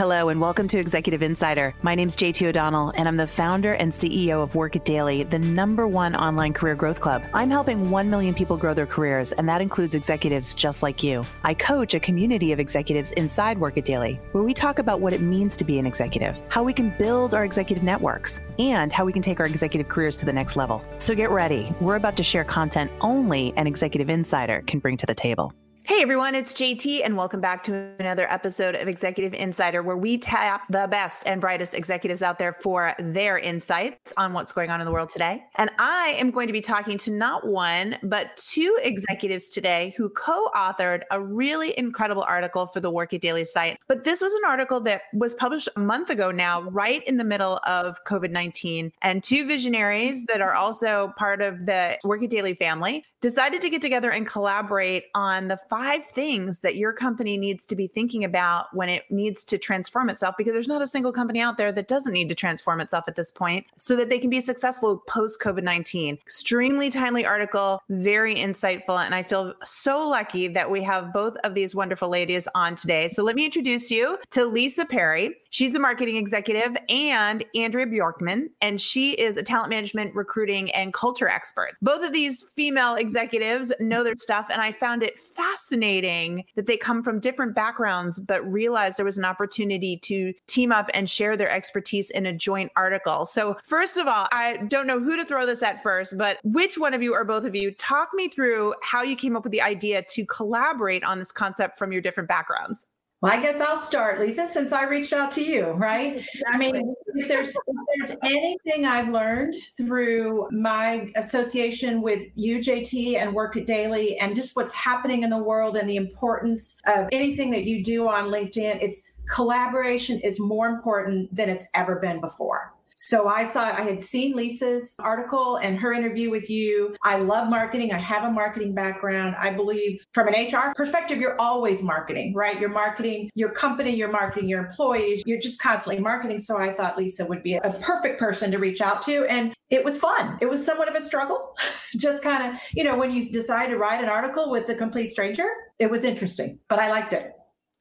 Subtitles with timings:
[0.00, 1.74] Hello, and welcome to Executive Insider.
[1.82, 5.24] My name is JT O'Donnell, and I'm the founder and CEO of Work It Daily,
[5.24, 7.22] the number one online career growth club.
[7.34, 11.26] I'm helping 1 million people grow their careers, and that includes executives just like you.
[11.44, 15.12] I coach a community of executives inside Work It Daily, where we talk about what
[15.12, 19.04] it means to be an executive, how we can build our executive networks, and how
[19.04, 20.82] we can take our executive careers to the next level.
[20.96, 21.74] So get ready.
[21.78, 25.52] We're about to share content only an Executive Insider can bring to the table.
[25.90, 30.18] Hey everyone, it's JT, and welcome back to another episode of Executive Insider, where we
[30.18, 34.80] tap the best and brightest executives out there for their insights on what's going on
[34.80, 35.42] in the world today.
[35.56, 40.10] And I am going to be talking to not one, but two executives today who
[40.10, 43.76] co authored a really incredible article for the Work It Daily site.
[43.88, 47.24] But this was an article that was published a month ago now, right in the
[47.24, 48.92] middle of COVID 19.
[49.02, 53.68] And two visionaries that are also part of the Work It Daily family decided to
[53.68, 58.24] get together and collaborate on the five things that your company needs to be thinking
[58.24, 61.72] about when it needs to transform itself, because there's not a single company out there
[61.72, 64.98] that doesn't need to transform itself at this point so that they can be successful
[65.06, 66.16] post COVID 19.
[66.16, 69.04] Extremely timely article, very insightful.
[69.04, 73.08] And I feel so lucky that we have both of these wonderful ladies on today.
[73.08, 75.36] So let me introduce you to Lisa Perry.
[75.50, 80.94] She's a marketing executive and Andrea Bjorkman, and she is a talent management, recruiting, and
[80.94, 81.72] culture expert.
[81.82, 86.76] Both of these female executives know their stuff, and I found it fascinating that they
[86.76, 91.36] come from different backgrounds, but realized there was an opportunity to team up and share
[91.36, 93.26] their expertise in a joint article.
[93.26, 96.78] So, first of all, I don't know who to throw this at first, but which
[96.78, 99.52] one of you or both of you talk me through how you came up with
[99.52, 102.86] the idea to collaborate on this concept from your different backgrounds?
[103.20, 106.24] Well, I guess I'll start, Lisa, since I reached out to you, right?
[106.46, 113.18] I mean, if there's, if there's anything I've learned through my association with you JT
[113.18, 117.08] and Work It Daily and just what's happening in the world and the importance of
[117.12, 122.22] anything that you do on LinkedIn, it's collaboration is more important than it's ever been
[122.22, 122.72] before.
[123.02, 126.94] So I saw, I had seen Lisa's article and her interview with you.
[127.02, 127.94] I love marketing.
[127.94, 129.36] I have a marketing background.
[129.38, 132.60] I believe from an HR perspective, you're always marketing, right?
[132.60, 136.38] You're marketing your company, you're marketing your employees, you're just constantly marketing.
[136.40, 139.24] So I thought Lisa would be a perfect person to reach out to.
[139.30, 140.36] And it was fun.
[140.42, 141.56] It was somewhat of a struggle.
[141.96, 145.10] just kind of, you know, when you decide to write an article with a complete
[145.10, 147.32] stranger, it was interesting, but I liked it.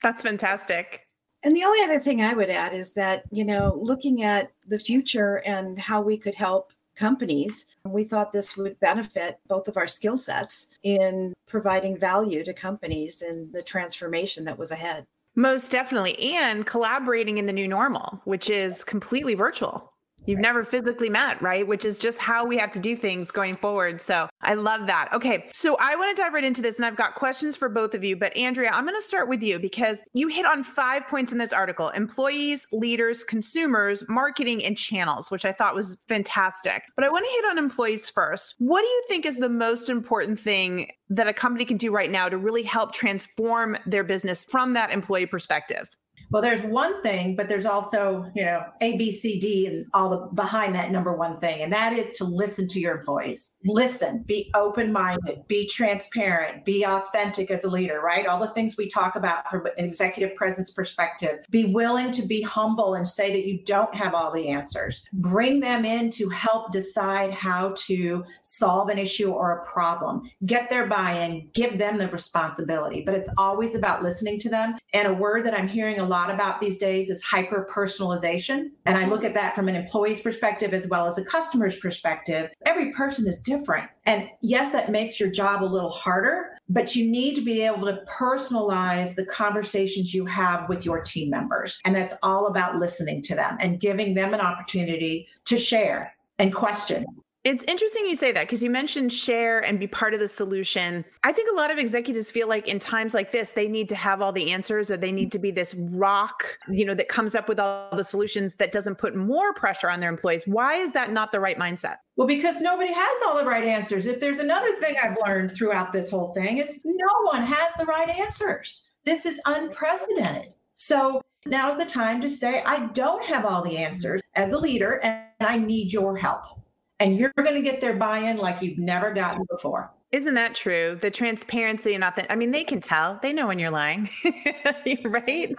[0.02, 1.09] That's fantastic.
[1.44, 4.80] And the only other thing I would add is that, you know, looking at the
[4.80, 9.88] future and how we could help companies, we thought this would benefit both of our
[9.88, 15.06] skill sets in providing value to companies in the transformation that was ahead.
[15.36, 16.18] Most definitely.
[16.36, 19.94] And collaborating in the new normal, which is completely virtual.
[20.30, 21.68] You've never physically met, right?
[21.68, 24.00] Which is just how we have to do things going forward.
[24.00, 25.10] So I love that.
[25.12, 25.50] Okay.
[25.56, 28.04] So I want to dive right into this and I've got questions for both of
[28.04, 28.16] you.
[28.16, 31.40] But Andrea, I'm going to start with you because you hit on five points in
[31.40, 36.84] this article employees, leaders, consumers, marketing, and channels, which I thought was fantastic.
[36.96, 38.54] But I want to hit on employees first.
[38.60, 42.12] What do you think is the most important thing that a company can do right
[42.12, 45.90] now to really help transform their business from that employee perspective?
[46.32, 50.10] Well, there's one thing, but there's also, you know, A, B, C, D, and all
[50.10, 51.62] the behind that number one thing.
[51.62, 53.58] And that is to listen to your employees.
[53.66, 58.28] Listen, be open minded, be transparent, be authentic as a leader, right?
[58.28, 61.46] All the things we talk about from an executive presence perspective.
[61.50, 65.04] Be willing to be humble and say that you don't have all the answers.
[65.14, 70.30] Bring them in to help decide how to solve an issue or a problem.
[70.46, 73.02] Get their buy in, give them the responsibility.
[73.04, 74.78] But it's always about listening to them.
[74.94, 78.72] And a word that I'm hearing a lot lot about these days is hyper personalization.
[78.86, 82.52] And I look at that from an employee's perspective as well as a customer's perspective.
[82.66, 83.90] Every person is different.
[84.06, 87.86] And yes, that makes your job a little harder, but you need to be able
[87.86, 91.80] to personalize the conversations you have with your team members.
[91.86, 96.54] And that's all about listening to them and giving them an opportunity to share and
[96.54, 97.06] question
[97.46, 101.06] it's interesting you say that because you mentioned share and be part of the solution.
[101.24, 103.96] I think a lot of executives feel like in times like this, they need to
[103.96, 107.36] have all the answers or they need to be this rock, you know, that comes
[107.36, 110.44] up with all the solutions that doesn't put more pressure on their employees.
[110.48, 111.96] Why is that not the right mindset?
[112.18, 114.06] Well, because nobody has all the right answers.
[114.06, 117.86] If there's another thing I've learned throughout this whole thing, is no one has the
[117.86, 118.90] right answers.
[119.06, 120.54] This is unprecedented.
[120.76, 124.58] So now is the time to say, I don't have all the answers as a
[124.58, 126.59] leader and I need your help
[127.00, 129.92] and you're going to get their buy-in like you've never gotten before.
[130.12, 130.98] Isn't that true?
[131.00, 132.32] The transparency and authentic.
[132.32, 133.20] I mean, they can tell.
[133.22, 134.10] They know when you're lying,
[135.06, 135.56] right?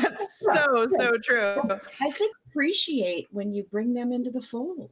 [0.00, 1.62] That's so so true.
[2.00, 4.90] I think appreciate when you bring them into the fold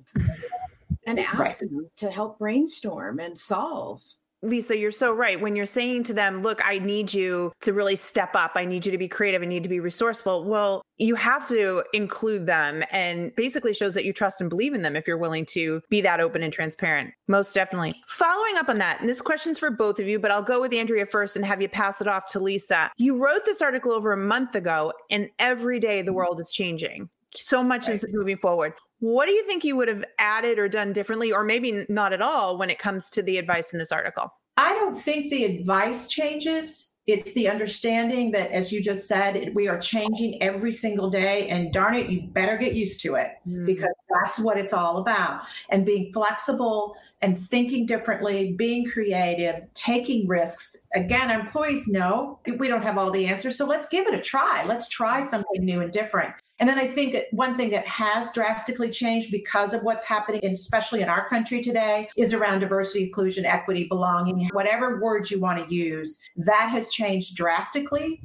[1.06, 1.58] and ask right.
[1.58, 4.04] them to help brainstorm and solve.
[4.42, 5.40] Lisa, you're so right.
[5.40, 8.84] When you're saying to them, look, I need you to really step up, I need
[8.84, 10.44] you to be creative, I need to be resourceful.
[10.44, 14.82] Well, you have to include them and basically shows that you trust and believe in
[14.82, 17.12] them if you're willing to be that open and transparent.
[17.28, 17.94] Most definitely.
[18.06, 20.72] Following up on that, and this question's for both of you, but I'll go with
[20.72, 22.90] Andrea first and have you pass it off to Lisa.
[22.96, 27.08] You wrote this article over a month ago, and every day the world is changing
[27.38, 27.94] so much right.
[27.94, 28.74] is moving forward.
[28.98, 32.22] What do you think you would have added or done differently, or maybe not at
[32.22, 34.32] all, when it comes to the advice in this article?
[34.56, 36.92] I don't think the advice changes.
[37.06, 41.48] It's the understanding that, as you just said, we are changing every single day.
[41.48, 43.64] And darn it, you better get used to it mm.
[43.64, 45.42] because that's what it's all about.
[45.68, 50.86] And being flexible and thinking differently, being creative, taking risks.
[50.94, 53.56] Again, employees know we don't have all the answers.
[53.56, 54.64] So let's give it a try.
[54.64, 56.34] Let's try something new and different.
[56.58, 61.02] And then I think one thing that has drastically changed because of what's happening, especially
[61.02, 65.74] in our country today, is around diversity, inclusion, equity, belonging, whatever words you want to
[65.74, 66.18] use.
[66.36, 68.22] That has changed drastically.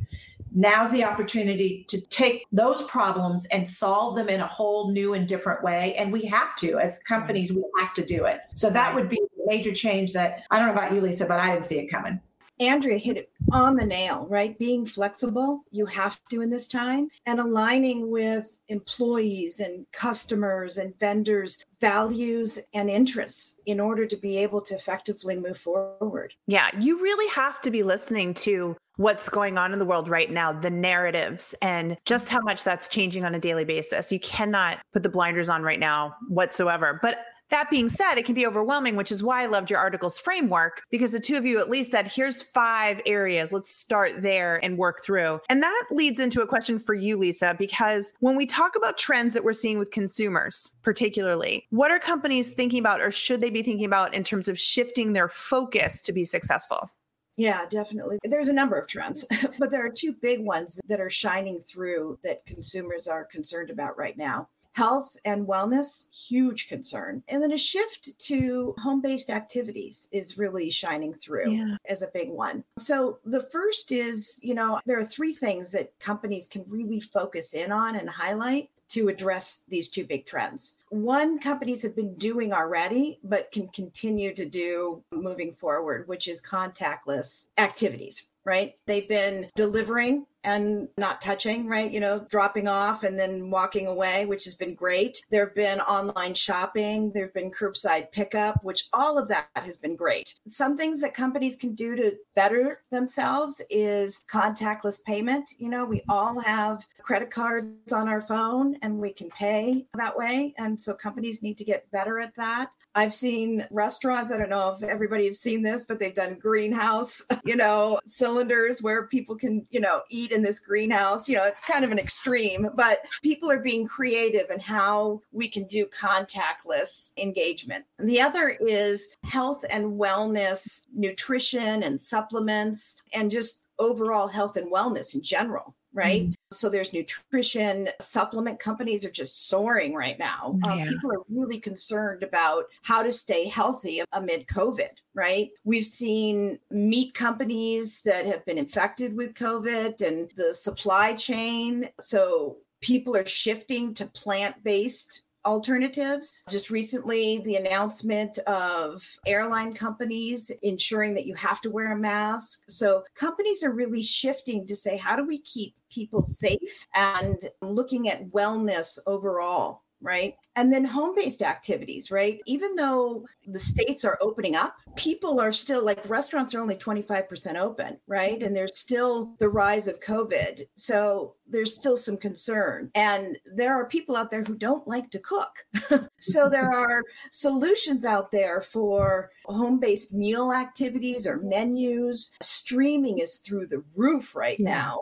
[0.53, 5.27] Now's the opportunity to take those problems and solve them in a whole new and
[5.27, 5.95] different way.
[5.95, 8.41] And we have to, as companies, we have to do it.
[8.53, 11.39] So that would be a major change that I don't know about you, Lisa, but
[11.39, 12.19] I didn't see it coming.
[12.61, 14.57] Andrea hit it on the nail, right?
[14.59, 20.97] Being flexible, you have to in this time, and aligning with employees and customers and
[20.99, 26.33] vendors' values and interests in order to be able to effectively move forward.
[26.45, 30.31] Yeah, you really have to be listening to what's going on in the world right
[30.31, 34.11] now, the narratives, and just how much that's changing on a daily basis.
[34.11, 36.99] You cannot put the blinders on right now whatsoever.
[37.01, 37.17] But
[37.51, 40.81] that being said, it can be overwhelming, which is why I loved your article's framework
[40.89, 43.53] because the two of you at least said, here's five areas.
[43.53, 45.39] Let's start there and work through.
[45.49, 49.33] And that leads into a question for you, Lisa, because when we talk about trends
[49.33, 53.63] that we're seeing with consumers, particularly, what are companies thinking about or should they be
[53.63, 56.89] thinking about in terms of shifting their focus to be successful?
[57.37, 58.19] Yeah, definitely.
[58.23, 59.25] There's a number of trends,
[59.59, 63.97] but there are two big ones that are shining through that consumers are concerned about
[63.97, 67.23] right now health and wellness, huge concern.
[67.29, 71.77] And then a shift to home based activities is really shining through yeah.
[71.89, 72.63] as a big one.
[72.77, 77.53] So the first is, you know, there are three things that companies can really focus
[77.53, 80.77] in on and highlight to address these two big trends.
[80.89, 86.41] One, companies have been doing already, but can continue to do moving forward, which is
[86.41, 88.75] contactless activities right?
[88.87, 91.91] They've been delivering and not touching, right?
[91.91, 95.23] You know, dropping off and then walking away, which has been great.
[95.29, 99.77] There have been online shopping, there have been curbside pickup, which all of that has
[99.77, 100.35] been great.
[100.47, 105.49] Some things that companies can do to better themselves is contactless payment.
[105.57, 110.17] You know, we all have credit cards on our phone and we can pay that
[110.17, 110.53] way.
[110.57, 112.71] And so companies need to get better at that.
[112.95, 117.23] I've seen restaurants, I don't know if everybody has seen this, but they've done greenhouse,
[117.45, 121.29] you know, cylinders where people can, you know, eat in this greenhouse.
[121.29, 125.47] You know, it's kind of an extreme, but people are being creative in how we
[125.47, 127.85] can do contactless engagement.
[127.99, 135.15] The other is health and wellness, nutrition and supplements, and just overall health and wellness
[135.15, 136.23] in general right?
[136.23, 136.33] Mm-hmm.
[136.51, 140.57] So there's nutrition supplement companies are just soaring right now.
[140.67, 145.49] Um, people are really concerned about how to stay healthy amid COVID, right?
[145.63, 151.85] We've seen meat companies that have been infected with COVID and the supply chain.
[151.99, 156.43] So people are shifting to plant based alternatives.
[156.49, 162.63] Just recently, the announcement of airline companies ensuring that you have to wear a mask.
[162.67, 168.09] So companies are really shifting to say, how do we keep people safe and looking
[168.09, 169.83] at wellness overall?
[170.01, 170.35] Right?
[170.55, 172.39] And then home based activities, right?
[172.45, 177.55] Even though the states are opening up, people are still like restaurants are only 25%
[177.55, 178.41] open, right?
[178.41, 180.63] And there's still the rise of COVID.
[180.75, 182.91] So there's still some concern.
[182.95, 185.65] And there are people out there who don't like to cook.
[186.19, 192.31] so there are solutions out there for home based meal activities or menus.
[192.41, 194.69] Streaming is through the roof right yeah.
[194.69, 195.01] now.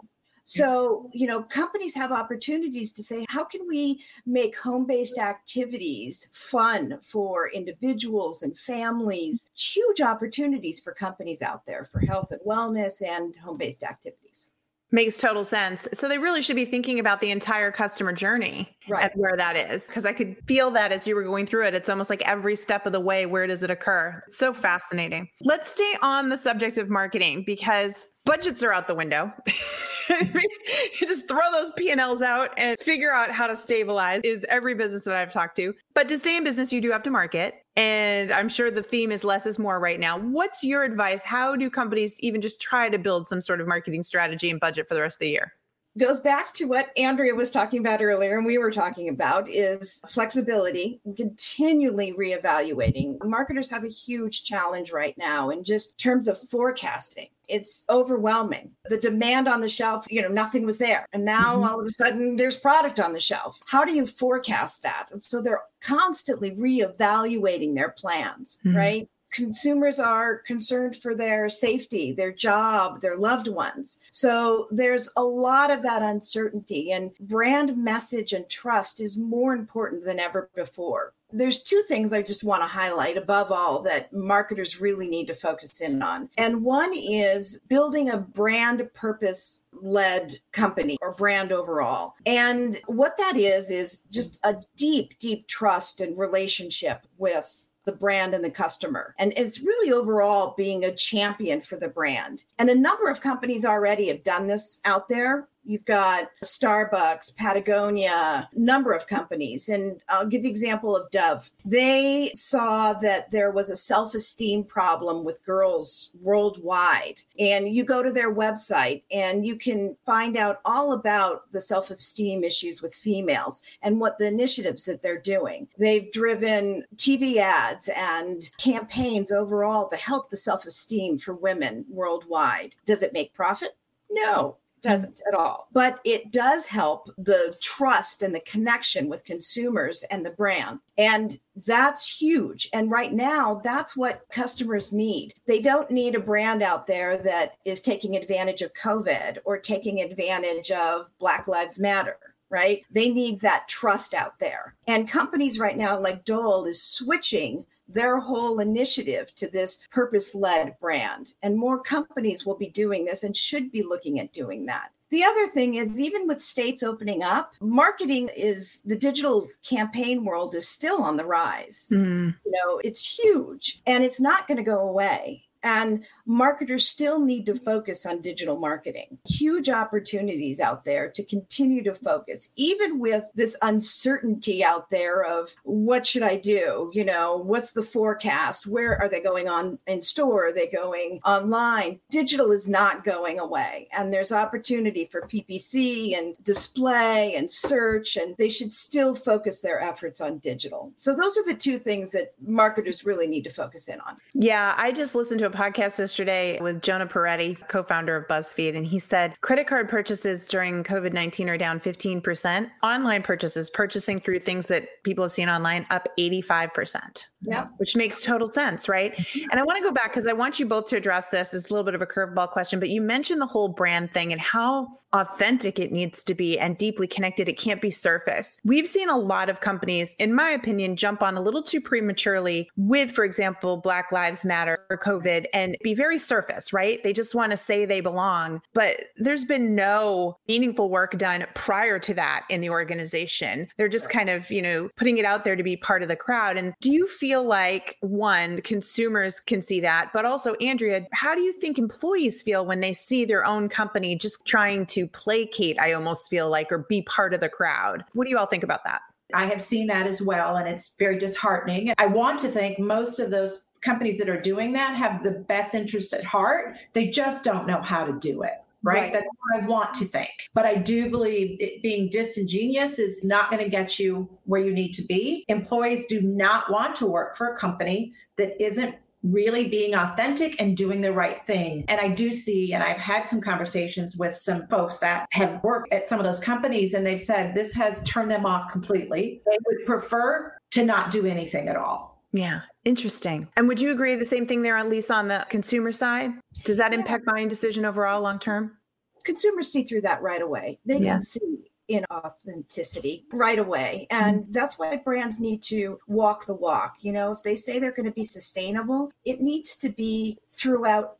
[0.50, 6.28] So, you know, companies have opportunities to say, how can we make home based activities
[6.34, 9.52] fun for individuals and families?
[9.56, 14.50] Huge opportunities for companies out there for health and wellness and home based activities.
[14.92, 15.88] Makes total sense.
[15.94, 19.04] So they really should be thinking about the entire customer journey right.
[19.04, 19.86] and where that is.
[19.86, 21.76] Because I could feel that as you were going through it.
[21.76, 24.24] It's almost like every step of the way, where does it occur?
[24.26, 25.30] It's so fascinating.
[25.42, 29.32] Let's stay on the subject of marketing because budgets are out the window.
[31.00, 35.16] just throw those P&Ls out and figure out how to stabilize is every business that
[35.16, 35.74] I've talked to.
[35.94, 37.56] But to stay in business, you do have to market.
[37.76, 40.20] And I'm sure the theme is less is more right now.
[40.20, 41.24] What's your advice?
[41.24, 44.88] How do companies even just try to build some sort of marketing strategy and budget
[44.88, 45.54] for the rest of the year?
[46.00, 50.04] Goes back to what Andrea was talking about earlier and we were talking about is
[50.10, 53.18] flexibility, continually reevaluating.
[53.24, 57.28] Marketers have a huge challenge right now in just terms of forecasting.
[57.48, 58.72] It's overwhelming.
[58.86, 61.06] The demand on the shelf, you know, nothing was there.
[61.14, 61.64] And now mm-hmm.
[61.64, 63.60] all of a sudden there's product on the shelf.
[63.66, 65.08] How do you forecast that?
[65.12, 68.78] And so they're constantly reevaluating their plans, mm-hmm.
[68.78, 69.10] right?
[69.32, 74.00] Consumers are concerned for their safety, their job, their loved ones.
[74.12, 80.04] So there's a lot of that uncertainty, and brand message and trust is more important
[80.04, 81.14] than ever before.
[81.32, 85.36] There's two things I just want to highlight above all that marketers really need to
[85.36, 86.28] focus in on.
[86.40, 92.16] And one is building a brand purpose led company or brand overall.
[92.26, 98.34] And what that is, is just a deep, deep trust and relationship with the brand
[98.34, 99.16] and the customer.
[99.18, 102.44] And it's really overall being a champion for the brand.
[102.60, 105.48] And a number of companies already have done this out there.
[105.70, 109.70] You've got Starbucks, Patagonia, number of companies.
[109.70, 111.52] And I'll give you example of Dove.
[111.64, 117.22] They saw that there was a self-esteem problem with girls worldwide.
[117.38, 122.44] And you go to their website and you can find out all about the self-esteem
[122.44, 125.68] issues with females and what the initiatives that they're doing.
[125.78, 132.74] They've driven TV ads and campaigns overall to help the self-esteem for women worldwide.
[132.88, 133.76] Does it make profit?
[134.12, 135.68] No, doesn't at all.
[135.72, 140.80] But it does help the trust and the connection with consumers and the brand.
[140.98, 142.70] And that's huge.
[142.74, 145.34] And right now, that's what customers need.
[145.48, 150.02] They don't need a brand out there that is taking advantage of COVID or taking
[150.02, 152.18] advantage of Black Lives Matter
[152.52, 152.84] right?
[152.90, 154.76] They need that trust out there.
[154.88, 160.78] And companies right now, like Dole, is switching their whole initiative to this purpose led
[160.80, 161.34] brand.
[161.44, 164.92] And more companies will be doing this and should be looking at doing that.
[165.12, 170.54] The other thing is, even with states opening up, marketing is the digital campaign world
[170.54, 171.90] is still on the rise.
[171.92, 172.36] Mm.
[172.46, 175.49] You know, it's huge and it's not going to go away.
[175.64, 179.18] And marketers still need to focus on digital marketing.
[179.28, 185.56] Huge opportunities out there to continue to focus, even with this uncertainty out there of
[185.64, 186.92] what should I do?
[186.94, 188.68] You know, what's the forecast?
[188.68, 190.48] Where are they going on in store?
[190.48, 192.00] Are they going online?
[192.10, 193.88] Digital is not going away.
[193.98, 199.82] And there's opportunity for PPC and display and search, and they should still focus their
[199.82, 200.94] efforts on digital.
[200.98, 204.18] So those are the two things that marketers really need to focus in on.
[204.34, 208.76] Yeah, I just listened to a podcast yesterday with Jonah Peretti, co founder of BuzzFeed,
[208.76, 212.70] and he said credit card purchases during COVID 19 are down 15%.
[212.84, 217.26] Online purchases, purchasing through things that people have seen online, up 85%.
[217.42, 217.68] Yeah.
[217.78, 219.16] Which makes total sense, right?
[219.16, 219.52] Mm-hmm.
[219.52, 221.54] And I want to go back because I want you both to address this.
[221.54, 224.34] It's a little bit of a curveball question, but you mentioned the whole brand thing
[224.34, 227.48] and how authentic it needs to be and deeply connected.
[227.48, 228.60] It can't be surface.
[228.66, 232.70] We've seen a lot of companies, in my opinion, jump on a little too prematurely
[232.76, 237.04] with, for example, Black Lives Matter or COVID and be very surface, right?
[237.04, 242.00] They just want to say they belong, but there's been no meaningful work done prior
[242.00, 243.68] to that in the organization.
[243.78, 246.16] They're just kind of, you know, putting it out there to be part of the
[246.16, 246.58] crowd.
[246.58, 251.42] And do you feel like one, consumers can see that, but also, Andrea, how do
[251.42, 255.94] you think employees feel when they see their own company just trying to placate, I
[255.94, 258.04] almost feel like, or be part of the crowd?
[258.14, 259.02] What do you all think about that?
[259.34, 261.94] I have seen that as well, and it's very disheartening.
[262.00, 265.74] I want to think most of those companies that are doing that have the best
[265.74, 266.78] interests at heart.
[266.94, 269.02] They just don't know how to do it right?
[269.02, 269.14] right?
[269.14, 270.30] That's what I want to think.
[270.54, 274.74] But I do believe it being disingenuous is not going to get you where you
[274.74, 275.46] need to be.
[275.48, 280.78] Employees do not want to work for a company that isn't really being authentic and
[280.78, 281.84] doing the right thing.
[281.90, 285.92] And I do see, and I've had some conversations with some folks that have worked
[285.94, 289.42] at some of those companies, and they've said this has turned them off completely.
[289.46, 292.19] They would prefer to not do anything at all.
[292.32, 293.48] Yeah, interesting.
[293.58, 296.32] And would you agree the same thing there, at least on the consumer side?
[296.64, 298.78] Does that impact buying decision overall long term?
[299.24, 300.80] Consumers see through that right away.
[300.86, 301.14] They yeah.
[301.14, 301.60] can see
[301.90, 304.08] inauthenticity right away.
[304.12, 304.52] And mm-hmm.
[304.52, 306.98] that's why brands need to walk the walk.
[307.02, 311.18] You know, if they say they're going to be sustainable, it needs to be throughout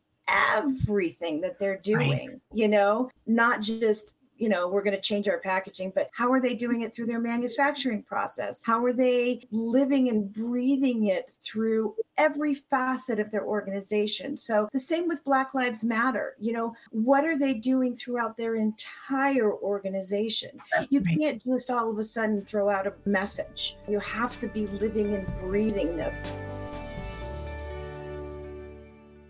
[0.56, 2.40] everything that they're doing, right.
[2.52, 6.40] you know, not just you know, we're going to change our packaging, but how are
[6.40, 8.62] they doing it through their manufacturing process?
[8.64, 14.38] How are they living and breathing it through every facet of their organization?
[14.38, 16.36] So the same with Black Lives Matter.
[16.40, 20.58] You know, what are they doing throughout their entire organization?
[20.88, 23.76] You can't just all of a sudden throw out a message.
[23.86, 26.30] You have to be living and breathing this.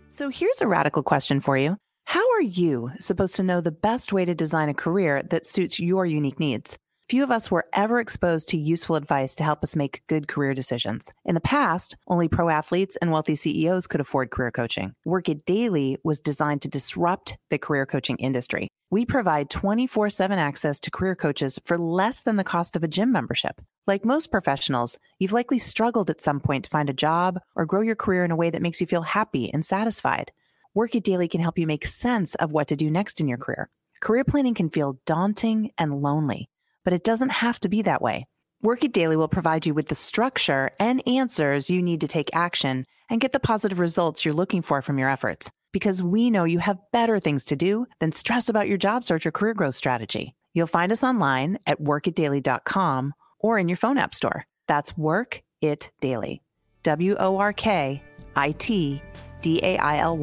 [0.07, 1.77] So here's a radical question for you.
[2.11, 5.79] How are you supposed to know the best way to design a career that suits
[5.79, 6.77] your unique needs?
[7.07, 10.53] Few of us were ever exposed to useful advice to help us make good career
[10.53, 11.09] decisions.
[11.23, 14.93] In the past, only pro athletes and wealthy CEOs could afford career coaching.
[15.05, 18.67] Work It Daily was designed to disrupt the career coaching industry.
[18.89, 22.89] We provide 24 7 access to career coaches for less than the cost of a
[22.89, 23.61] gym membership.
[23.87, 27.79] Like most professionals, you've likely struggled at some point to find a job or grow
[27.79, 30.33] your career in a way that makes you feel happy and satisfied.
[30.73, 33.37] Work It Daily can help you make sense of what to do next in your
[33.37, 33.69] career.
[33.99, 36.49] Career planning can feel daunting and lonely
[36.83, 38.25] but it doesn't have to be that way.
[38.61, 42.29] Work It Daily will provide you with the structure and answers you need to take
[42.33, 45.49] action and get the positive results you're looking for from your efforts.
[45.71, 49.25] Because we know you have better things to do than stress about your job search
[49.25, 50.35] or career growth strategy.
[50.53, 54.45] You'll find us online at workitdaily.com or in your phone app store.
[54.67, 56.41] That's Work It Daily.
[56.83, 58.03] W O R K
[58.35, 59.01] I T
[59.41, 60.17] D A I L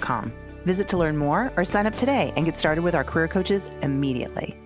[0.00, 0.32] com.
[0.64, 3.70] Visit to learn more or sign up today and get started with our career coaches
[3.82, 4.56] immediately.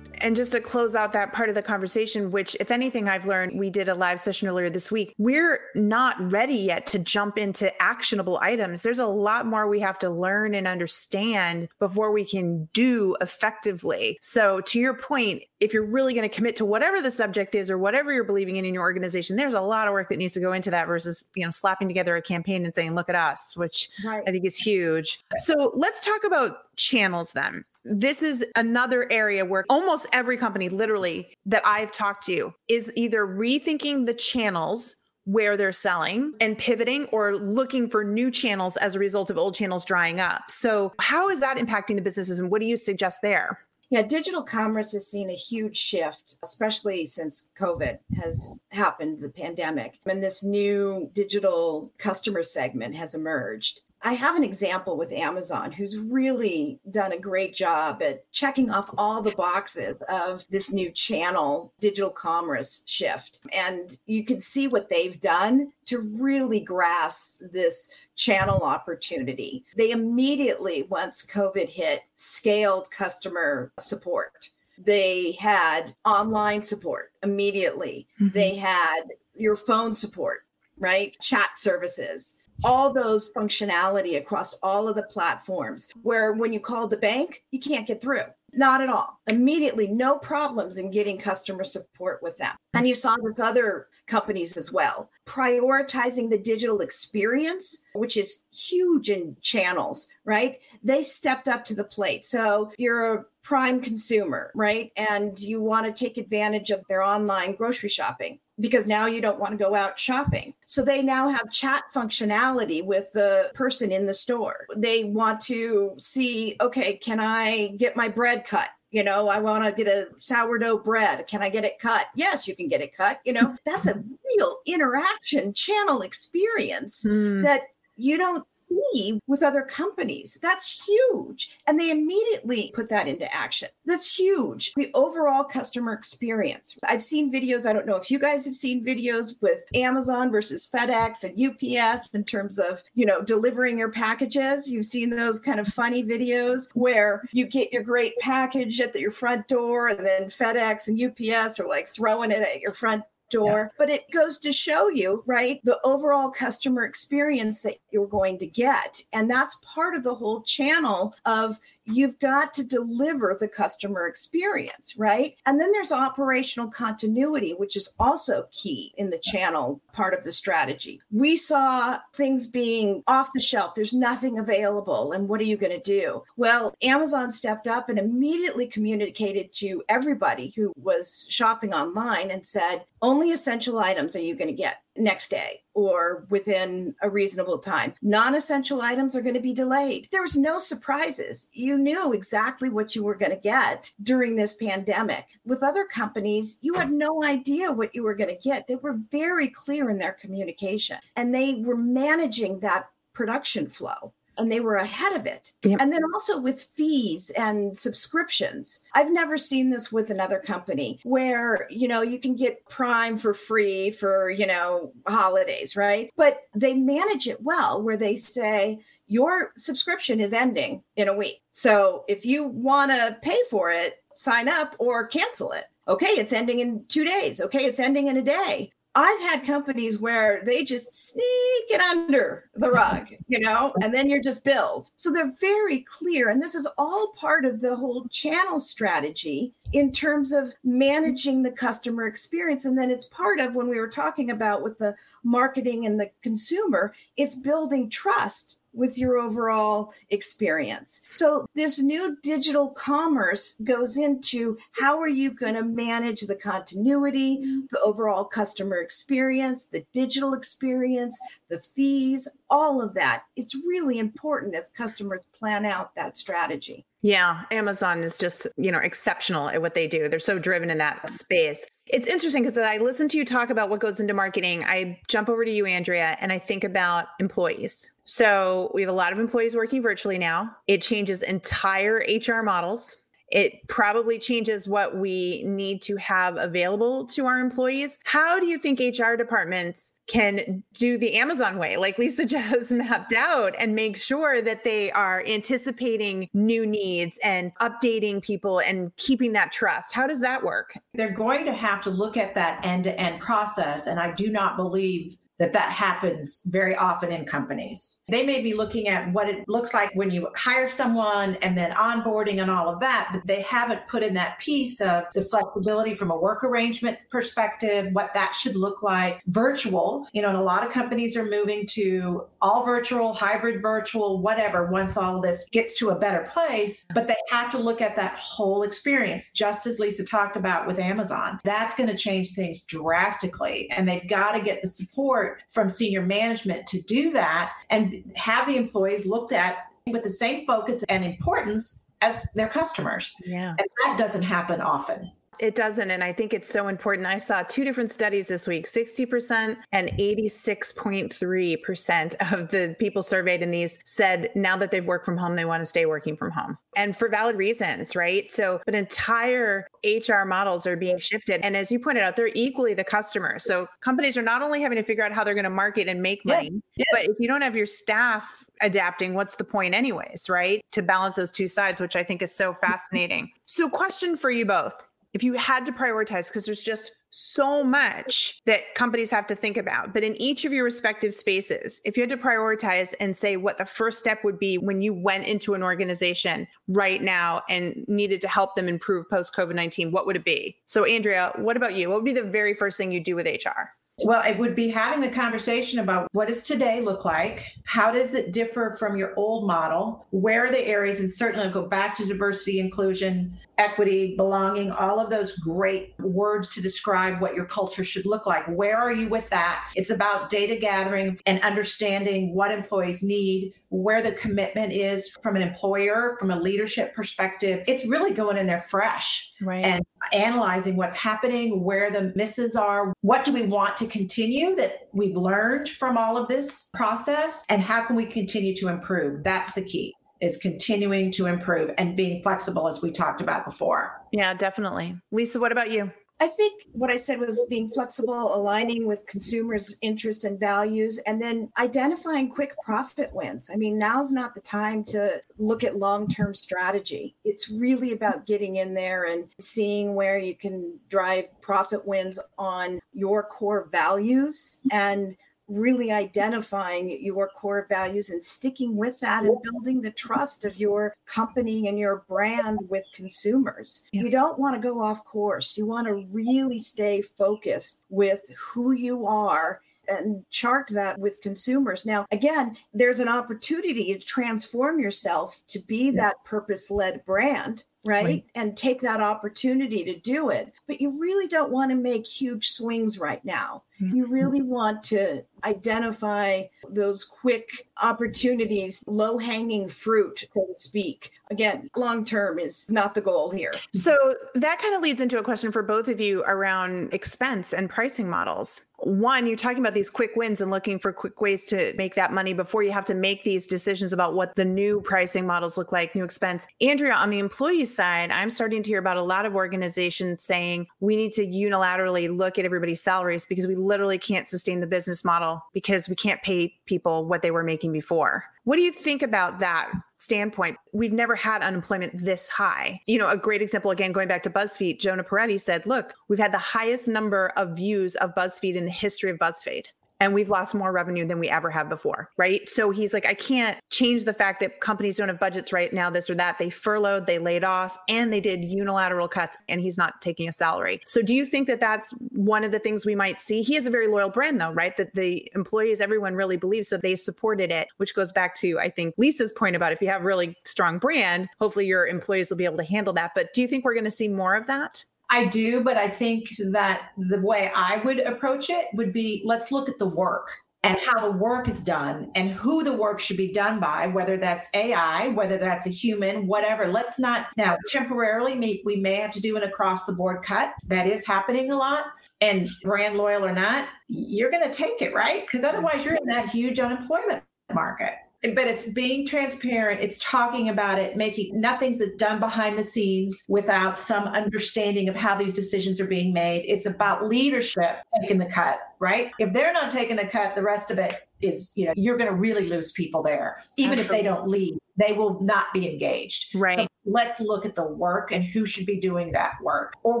[0.20, 3.58] And just to close out that part of the conversation, which, if anything, I've learned,
[3.58, 5.14] we did a live session earlier this week.
[5.18, 8.82] We're not ready yet to jump into actionable items.
[8.82, 14.18] There's a lot more we have to learn and understand before we can do effectively.
[14.20, 17.70] So, to your point, if you're really going to commit to whatever the subject is
[17.70, 20.34] or whatever you're believing in in your organization, there's a lot of work that needs
[20.34, 23.16] to go into that versus, you know, slapping together a campaign and saying, look at
[23.16, 24.22] us, which right.
[24.26, 25.20] I think is huge.
[25.36, 31.28] So let's talk about channels then this is another area where almost every company, literally,
[31.46, 37.36] that I've talked to is either rethinking the channels where they're selling and pivoting or
[37.36, 40.42] looking for new channels as a result of old channels drying up.
[40.48, 43.58] So, how is that impacting the businesses and what do you suggest there?
[43.90, 49.98] Yeah, digital commerce has seen a huge shift, especially since COVID has happened, the pandemic.
[50.04, 53.80] And this new digital customer segment has emerged.
[54.02, 58.90] I have an example with Amazon who's really done a great job at checking off
[58.96, 63.40] all the boxes of this new channel digital commerce shift.
[63.52, 69.64] And you can see what they've done to really grasp this channel opportunity.
[69.76, 74.50] They immediately, once COVID hit, scaled customer support.
[74.78, 78.06] They had online support immediately.
[78.20, 78.32] Mm-hmm.
[78.32, 79.02] They had
[79.34, 80.44] your phone support,
[80.78, 81.16] right?
[81.20, 86.96] Chat services all those functionality across all of the platforms where when you call the
[86.96, 88.22] bank, you can't get through.
[88.54, 89.20] Not at all.
[89.30, 92.56] Immediately, no problems in getting customer support with them.
[92.72, 99.10] And you saw with other companies as well, prioritizing the digital experience, which is huge
[99.10, 100.60] in channels, right?
[100.82, 102.24] They stepped up to the plate.
[102.24, 104.92] So you're a prime consumer, right?
[104.96, 109.38] And you want to take advantage of their online grocery shopping because now you don't
[109.38, 110.54] want to go out shopping.
[110.66, 114.66] So they now have chat functionality with the person in the store.
[114.76, 118.68] They want to see, okay, can I get my bread cut?
[118.90, 121.26] You know, I want to get a sourdough bread.
[121.26, 122.06] Can I get it cut?
[122.14, 123.20] Yes, you can get it cut.
[123.24, 127.42] You know, that's a real interaction channel experience mm.
[127.42, 127.62] that
[127.96, 130.38] you don't see with other companies.
[130.42, 131.58] That's huge.
[131.66, 133.68] And they immediately put that into action.
[133.84, 134.72] That's huge.
[134.74, 136.76] The overall customer experience.
[136.88, 137.66] I've seen videos.
[137.66, 142.14] I don't know if you guys have seen videos with Amazon versus FedEx and UPS
[142.14, 144.70] in terms of, you know, delivering your packages.
[144.70, 149.00] You've seen those kind of funny videos where you get your great package at the,
[149.00, 153.02] your front door and then FedEx and UPS are like throwing it at your front
[153.28, 153.72] door.
[153.72, 153.76] Yeah.
[153.78, 158.46] But it goes to show you, right, the overall customer experience that you're going to
[158.46, 159.02] get.
[159.12, 164.94] And that's part of the whole channel of you've got to deliver the customer experience,
[164.96, 165.34] right?
[165.46, 170.32] And then there's operational continuity, which is also key in the channel part of the
[170.32, 171.00] strategy.
[171.10, 175.12] We saw things being off the shelf, there's nothing available.
[175.12, 176.22] And what are you going to do?
[176.36, 182.84] Well, Amazon stepped up and immediately communicated to everybody who was shopping online and said,
[183.02, 187.94] only essential items are you going to get next day or within a reasonable time.
[188.02, 190.08] Non essential items are going to be delayed.
[190.10, 191.48] There was no surprises.
[191.52, 195.26] You knew exactly what you were going to get during this pandemic.
[195.44, 198.66] With other companies, you had no idea what you were going to get.
[198.66, 204.12] They were very clear in their communication and they were managing that production flow.
[204.38, 205.52] And they were ahead of it.
[205.62, 205.80] Yep.
[205.80, 208.82] And then also with fees and subscriptions.
[208.94, 213.34] I've never seen this with another company where, you know, you can get Prime for
[213.34, 216.10] free for, you know, holidays, right?
[216.16, 221.40] But they manage it well where they say, your subscription is ending in a week.
[221.50, 225.64] So if you want to pay for it, sign up or cancel it.
[225.86, 227.40] Okay, it's ending in two days.
[227.40, 228.70] Okay, it's ending in a day.
[228.94, 231.24] I've had companies where they just sneak
[231.70, 234.90] it under the rug, you know, and then you're just billed.
[234.96, 236.30] So they're very clear.
[236.30, 241.52] And this is all part of the whole channel strategy in terms of managing the
[241.52, 242.64] customer experience.
[242.64, 246.10] And then it's part of when we were talking about with the marketing and the
[246.22, 251.02] consumer, it's building trust with your overall experience.
[251.10, 257.40] So this new digital commerce goes into how are you going to manage the continuity,
[257.70, 261.18] the overall customer experience, the digital experience,
[261.50, 263.24] the fees, all of that.
[263.36, 266.86] It's really important as customers plan out that strategy.
[267.02, 270.08] Yeah, Amazon is just, you know, exceptional at what they do.
[270.08, 271.64] They're so driven in that space.
[271.90, 274.64] It's interesting because I listen to you talk about what goes into marketing.
[274.64, 277.90] I jump over to you, Andrea, and I think about employees.
[278.04, 280.54] So we have a lot of employees working virtually now.
[280.66, 282.96] It changes entire HR models
[283.30, 287.98] it probably changes what we need to have available to our employees.
[288.04, 293.12] How do you think HR departments can do the Amazon way, like Lisa just mapped
[293.12, 299.32] out, and make sure that they are anticipating new needs and updating people and keeping
[299.32, 299.92] that trust?
[299.92, 300.78] How does that work?
[300.94, 303.86] They're going to have to look at that end to end process.
[303.86, 308.00] And I do not believe that that happens very often in companies.
[308.08, 311.70] They may be looking at what it looks like when you hire someone and then
[311.72, 315.94] onboarding and all of that, but they haven't put in that piece of the flexibility
[315.94, 319.20] from a work arrangements perspective, what that should look like.
[319.26, 324.20] Virtual, you know, and a lot of companies are moving to all virtual, hybrid virtual,
[324.20, 327.96] whatever, once all this gets to a better place, but they have to look at
[327.96, 331.38] that whole experience, just as Lisa talked about with Amazon.
[331.44, 336.02] That's going to change things drastically, and they've got to get the support from senior
[336.02, 341.04] management to do that and have the employees looked at with the same focus and
[341.04, 343.14] importance as their customers.
[343.24, 343.50] Yeah.
[343.50, 345.10] And that doesn't happen often.
[345.40, 345.90] It doesn't.
[345.90, 347.06] And I think it's so important.
[347.06, 353.50] I saw two different studies this week 60% and 86.3% of the people surveyed in
[353.50, 356.58] these said now that they've worked from home, they want to stay working from home
[356.76, 358.30] and for valid reasons, right?
[358.30, 361.44] So, but entire HR models are being shifted.
[361.44, 363.38] And as you pointed out, they're equally the customer.
[363.38, 366.02] So companies are not only having to figure out how they're going to market and
[366.02, 366.86] make money, yes.
[366.92, 370.64] but if you don't have your staff adapting, what's the point, anyways, right?
[370.72, 373.30] To balance those two sides, which I think is so fascinating.
[373.46, 374.82] So, question for you both
[375.14, 379.56] if you had to prioritize, because there's just so much that companies have to think
[379.56, 383.36] about, but in each of your respective spaces, if you had to prioritize and say
[383.36, 387.84] what the first step would be when you went into an organization right now and
[387.88, 390.56] needed to help them improve post COVID 19, what would it be?
[390.66, 391.88] So, Andrea, what about you?
[391.88, 393.70] What would be the very first thing you do with HR?
[394.04, 397.44] Well, it would be having the conversation about what does today look like?
[397.64, 400.06] How does it differ from your old model?
[400.10, 401.00] Where are the areas?
[401.00, 406.62] And certainly go back to diversity, inclusion, equity, belonging, all of those great words to
[406.62, 408.46] describe what your culture should look like.
[408.46, 409.68] Where are you with that?
[409.74, 415.42] It's about data gathering and understanding what employees need, where the commitment is from an
[415.42, 417.62] employer, from a leadership perspective.
[417.66, 419.64] It's really going in there fresh right.
[419.64, 424.88] and analyzing what's happening, where the misses are, what do we want to continue that
[424.92, 429.22] we've learned from all of this process, and how can we continue to improve?
[429.22, 434.02] That's the key is continuing to improve and being flexible as we talked about before.
[434.12, 434.96] Yeah, definitely.
[435.12, 435.92] Lisa, what about you?
[436.20, 441.22] I think what I said was being flexible, aligning with consumers' interests and values, and
[441.22, 443.50] then identifying quick profit wins.
[443.52, 447.14] I mean, now's not the time to look at long term strategy.
[447.24, 452.80] It's really about getting in there and seeing where you can drive profit wins on
[452.92, 455.16] your core values and
[455.48, 460.94] really identifying your core values and sticking with that and building the trust of your
[461.06, 463.84] company and your brand with consumers.
[463.92, 464.02] Yeah.
[464.02, 465.56] You don't want to go off course.
[465.56, 471.86] You want to really stay focused with who you are and chart that with consumers.
[471.86, 477.64] Now, again, there's an opportunity to transform yourself to be that purpose led brand.
[477.86, 478.04] Right?
[478.04, 478.24] right?
[478.34, 480.52] And take that opportunity to do it.
[480.66, 483.96] But you really don't want to make huge swings right now Mm-hmm.
[483.96, 491.12] You really want to identify those quick opportunities, low hanging fruit, so to speak.
[491.30, 493.54] Again, long term is not the goal here.
[493.74, 493.96] So
[494.34, 498.08] that kind of leads into a question for both of you around expense and pricing
[498.08, 498.62] models.
[498.78, 502.12] One, you're talking about these quick wins and looking for quick ways to make that
[502.12, 505.72] money before you have to make these decisions about what the new pricing models look
[505.72, 506.46] like, new expense.
[506.60, 510.68] Andrea, on the employee side, I'm starting to hear about a lot of organizations saying
[510.78, 515.04] we need to unilaterally look at everybody's salaries because we literally can't sustain the business
[515.04, 518.24] model because we can't pay people what they were making before.
[518.44, 520.56] What do you think about that standpoint?
[520.72, 522.80] We've never had unemployment this high.
[522.86, 526.18] You know, a great example, again, going back to BuzzFeed, Jonah Peretti said, look, we've
[526.18, 529.66] had the highest number of views of BuzzFeed in the history of BuzzFeed
[530.00, 532.48] and we've lost more revenue than we ever have before, right?
[532.48, 535.90] So he's like, I can't change the fact that companies don't have budgets right now,
[535.90, 536.38] this or that.
[536.38, 540.32] They furloughed, they laid off, and they did unilateral cuts, and he's not taking a
[540.32, 540.80] salary.
[540.86, 543.42] So do you think that that's one of the things we might see?
[543.42, 544.76] He has a very loyal brand, though, right?
[544.76, 548.70] That the employees, everyone really believes, so they supported it, which goes back to, I
[548.70, 552.44] think, Lisa's point about if you have really strong brand, hopefully your employees will be
[552.44, 553.12] able to handle that.
[553.14, 554.84] But do you think we're going to see more of that?
[555.10, 559.50] I do, but I think that the way I would approach it would be let's
[559.50, 560.30] look at the work
[560.64, 564.16] and how the work is done and who the work should be done by, whether
[564.16, 566.68] that's AI, whether that's a human, whatever.
[566.68, 570.52] Let's not now temporarily, we may have to do an across the board cut.
[570.66, 571.84] That is happening a lot.
[572.20, 575.24] And brand loyal or not, you're going to take it, right?
[575.24, 577.22] Because otherwise, you're in that huge unemployment
[577.54, 582.64] market but it's being transparent it's talking about it making nothing's that's done behind the
[582.64, 586.44] scenes without some understanding of how these decisions are being made.
[586.46, 589.10] It's about leadership taking the cut right?
[589.18, 592.10] If they're not taking the cut the rest of it is you know you're going
[592.10, 593.96] to really lose people there even Absolutely.
[593.96, 596.34] if they don't leave they will not be engaged.
[596.34, 596.60] Right.
[596.60, 600.00] so let's look at the work and who should be doing that work or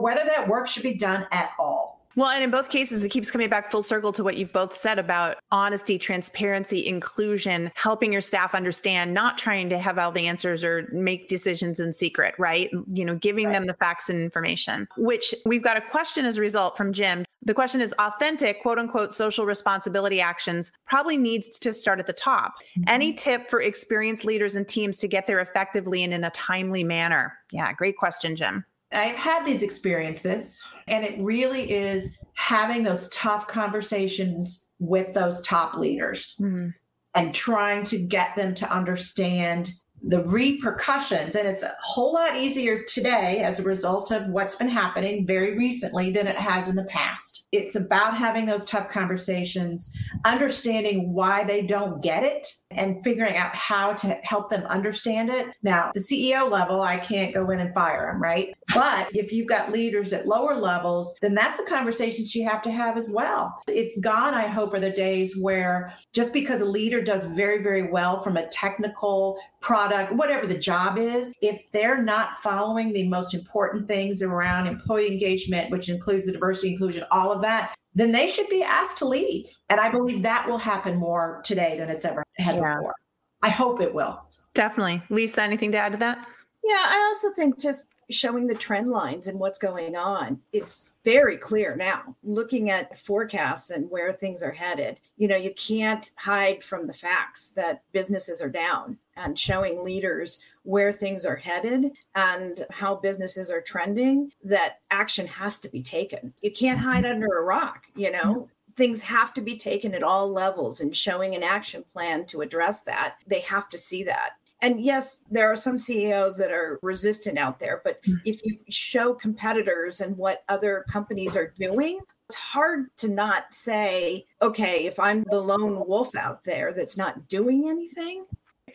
[0.00, 3.30] whether that work should be done at all well, and in both cases, it keeps
[3.30, 8.20] coming back full circle to what you've both said about honesty, transparency, inclusion, helping your
[8.20, 12.70] staff understand, not trying to have all the answers or make decisions in secret, right?
[12.92, 13.52] You know, giving right.
[13.52, 17.24] them the facts and information, which we've got a question as a result from Jim.
[17.42, 22.12] The question is authentic, quote unquote, social responsibility actions probably needs to start at the
[22.12, 22.56] top.
[22.58, 22.82] Mm-hmm.
[22.88, 26.82] Any tip for experienced leaders and teams to get there effectively and in a timely
[26.82, 27.38] manner?
[27.52, 28.64] Yeah, great question, Jim.
[28.92, 35.74] I've had these experiences, and it really is having those tough conversations with those top
[35.74, 36.68] leaders mm-hmm.
[37.14, 41.34] and trying to get them to understand the repercussions.
[41.34, 45.56] And it's a whole lot easier today as a result of what's been happening very
[45.56, 47.46] recently than it has in the past.
[47.52, 53.54] It's about having those tough conversations, understanding why they don't get it, and figuring out
[53.54, 55.46] how to help them understand it.
[55.62, 58.54] Now, the CEO level, I can't go in and fire them, right?
[58.74, 62.70] But if you've got leaders at lower levels, then that's the conversations you have to
[62.70, 63.58] have as well.
[63.66, 67.90] It's gone, I hope, are the days where just because a leader does very, very
[67.90, 73.34] well from a technical product, whatever the job is, if they're not following the most
[73.34, 78.28] important things around employee engagement, which includes the diversity, inclusion, all of that, then they
[78.28, 79.46] should be asked to leave.
[79.70, 82.76] And I believe that will happen more today than it's ever had yeah.
[82.76, 82.94] before.
[83.42, 84.20] I hope it will.
[84.54, 85.02] Definitely.
[85.10, 86.18] Lisa, anything to add to that?
[86.64, 90.40] Yeah, I also think just showing the trend lines and what's going on.
[90.52, 95.00] It's very clear now, looking at forecasts and where things are headed.
[95.16, 100.40] You know, you can't hide from the facts that businesses are down and showing leaders
[100.62, 106.32] where things are headed and how businesses are trending, that action has to be taken.
[106.42, 107.14] You can't hide mm-hmm.
[107.14, 108.48] under a rock, you know?
[108.72, 112.84] Things have to be taken at all levels and showing an action plan to address
[112.84, 113.16] that.
[113.26, 114.34] They have to see that.
[114.60, 118.14] And yes, there are some CEOs that are resistant out there, but hmm.
[118.24, 124.24] if you show competitors and what other companies are doing, it's hard to not say,
[124.42, 128.26] okay, if I'm the lone wolf out there that's not doing anything,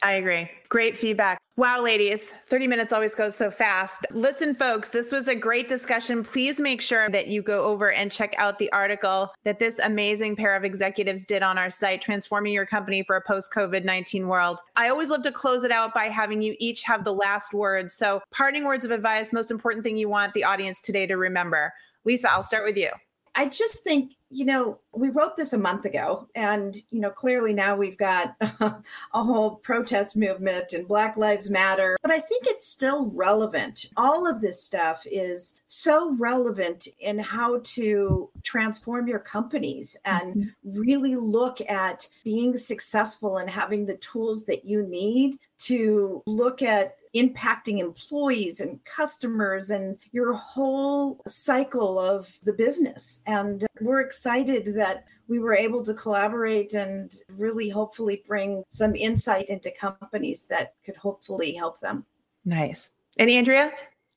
[0.03, 0.49] I agree.
[0.67, 1.39] Great feedback.
[1.55, 4.05] Wow, ladies, 30 minutes always goes so fast.
[4.11, 6.23] Listen, folks, this was a great discussion.
[6.23, 10.35] Please make sure that you go over and check out the article that this amazing
[10.35, 14.27] pair of executives did on our site, Transforming Your Company for a Post COVID 19
[14.27, 14.59] World.
[14.75, 17.91] I always love to close it out by having you each have the last word.
[17.91, 21.71] So, parting words of advice, most important thing you want the audience today to remember.
[22.03, 22.89] Lisa, I'll start with you.
[23.35, 27.53] I just think, you know, we wrote this a month ago, and, you know, clearly
[27.53, 32.67] now we've got a whole protest movement and Black Lives Matter, but I think it's
[32.67, 33.89] still relevant.
[33.95, 40.79] All of this stuff is so relevant in how to transform your companies and mm-hmm.
[40.79, 46.95] really look at being successful and having the tools that you need to look at
[47.15, 53.21] impacting employees and customers and your whole cycle of the business.
[53.27, 59.49] And we're excited that we were able to collaborate and really hopefully bring some insight
[59.49, 62.05] into companies that could hopefully help them.
[62.45, 62.89] Nice.
[63.17, 63.71] And Andrea?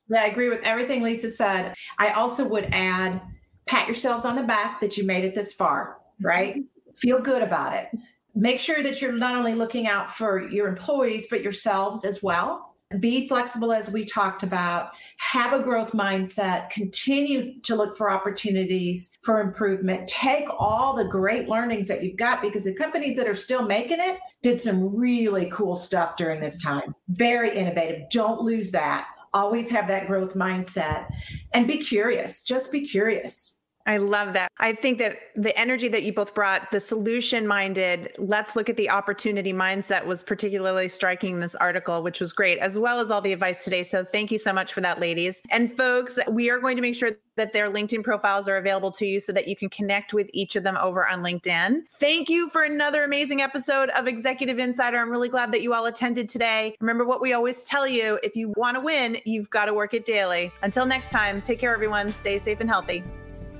[0.08, 1.74] Yeah, I agree with everything Lisa said.
[1.98, 3.20] I also would add
[3.66, 6.26] pat yourselves on the back that you made it this far, mm-hmm.
[6.26, 6.56] right?
[6.96, 7.88] Feel good about it.
[8.34, 12.75] Make sure that you're not only looking out for your employees, but yourselves as well.
[13.00, 14.90] Be flexible, as we talked about.
[15.18, 16.70] Have a growth mindset.
[16.70, 20.08] Continue to look for opportunities for improvement.
[20.08, 23.98] Take all the great learnings that you've got because the companies that are still making
[23.98, 26.94] it did some really cool stuff during this time.
[27.08, 28.08] Very innovative.
[28.10, 29.08] Don't lose that.
[29.34, 31.08] Always have that growth mindset
[31.54, 32.44] and be curious.
[32.44, 33.55] Just be curious
[33.86, 34.50] I love that.
[34.58, 38.76] I think that the energy that you both brought, the solution minded, let's look at
[38.76, 43.10] the opportunity mindset was particularly striking in this article, which was great, as well as
[43.10, 43.84] all the advice today.
[43.84, 45.40] So thank you so much for that, ladies.
[45.50, 49.06] And folks, we are going to make sure that their LinkedIn profiles are available to
[49.06, 51.82] you so that you can connect with each of them over on LinkedIn.
[51.92, 54.98] Thank you for another amazing episode of Executive Insider.
[54.98, 56.74] I'm really glad that you all attended today.
[56.80, 59.94] Remember what we always tell you if you want to win, you've got to work
[59.94, 60.50] it daily.
[60.62, 62.10] Until next time, take care, everyone.
[62.10, 63.04] Stay safe and healthy.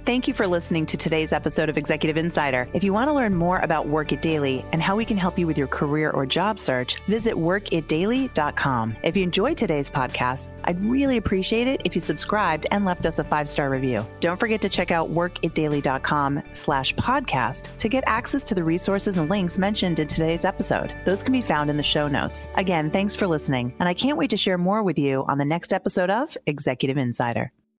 [0.06, 2.68] Thank you for listening to today's episode of Executive Insider.
[2.72, 5.36] If you want to learn more about Work It Daily and how we can help
[5.36, 8.96] you with your career or job search, visit workitdaily.com.
[9.02, 13.18] If you enjoyed today's podcast, I'd really appreciate it if you subscribed and left us
[13.18, 14.06] a five-star review.
[14.20, 19.28] Don't forget to check out workitdaily.com slash podcast to get access to the resources and
[19.28, 20.94] links mentioned in today's episode.
[21.04, 22.46] Those can be found in the show notes.
[22.54, 25.44] Again, thanks for listening, and I can't wait to share more with you on the
[25.44, 27.50] next episode of Executive Insider.